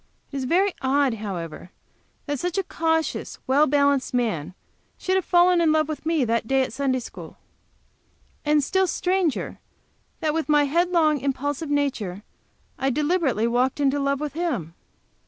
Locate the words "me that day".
6.07-6.63